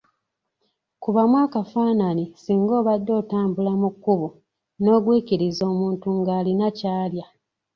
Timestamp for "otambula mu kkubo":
3.21-4.27